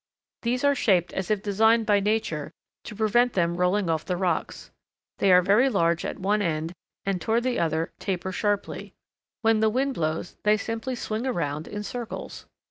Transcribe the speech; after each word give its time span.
These 0.41 0.63
are 0.63 0.73
shaped 0.73 1.13
as 1.13 1.29
if 1.29 1.43
designed 1.43 1.85
by 1.85 1.99
nature 1.99 2.51
to 2.85 2.95
prevent 2.95 3.33
them 3.33 3.55
rolling 3.57 3.87
off 3.87 4.03
the 4.03 4.17
rocks. 4.17 4.71
They 5.19 5.31
are 5.31 5.43
very 5.43 5.69
large 5.69 6.05
at 6.05 6.17
one 6.17 6.41
end 6.41 6.73
and 7.05 7.21
toward 7.21 7.43
the 7.43 7.59
other 7.59 7.91
taper 7.99 8.31
sharply. 8.31 8.95
When 9.43 9.59
the 9.59 9.69
wind 9.69 9.93
blows 9.93 10.37
they 10.41 10.57
simply 10.57 10.95
swing 10.95 11.27
around 11.27 11.67
in 11.67 11.83
circles. 11.83 12.47